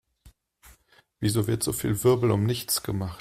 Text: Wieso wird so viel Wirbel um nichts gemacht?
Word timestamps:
Wieso 1.19 1.45
wird 1.45 1.61
so 1.61 1.73
viel 1.73 2.03
Wirbel 2.03 2.31
um 2.31 2.43
nichts 2.43 2.81
gemacht? 2.81 3.09